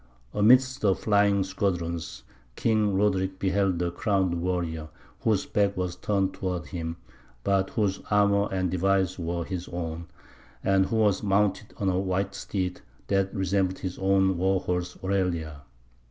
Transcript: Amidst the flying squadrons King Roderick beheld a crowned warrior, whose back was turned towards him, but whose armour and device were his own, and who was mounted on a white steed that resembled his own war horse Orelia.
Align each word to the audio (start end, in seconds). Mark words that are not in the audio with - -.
Amidst 0.33 0.81
the 0.81 0.95
flying 0.95 1.43
squadrons 1.43 2.23
King 2.55 2.95
Roderick 2.97 3.37
beheld 3.37 3.79
a 3.83 3.91
crowned 3.91 4.41
warrior, 4.41 4.89
whose 5.19 5.45
back 5.45 5.77
was 5.77 5.95
turned 5.95 6.33
towards 6.33 6.69
him, 6.69 6.97
but 7.43 7.69
whose 7.69 7.99
armour 8.09 8.47
and 8.51 8.71
device 8.71 9.19
were 9.19 9.45
his 9.45 9.67
own, 9.67 10.07
and 10.63 10.87
who 10.87 10.95
was 10.95 11.21
mounted 11.21 11.75
on 11.77 11.87
a 11.87 11.99
white 11.99 12.33
steed 12.33 12.81
that 13.09 13.31
resembled 13.35 13.77
his 13.77 13.99
own 13.99 14.39
war 14.39 14.59
horse 14.61 14.97
Orelia. 15.03 15.61